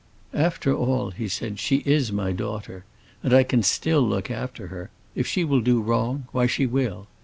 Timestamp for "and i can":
3.21-3.61